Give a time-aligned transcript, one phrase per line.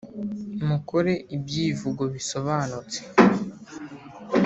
[0.67, 2.99] Mukore ibyivugo bisobanutse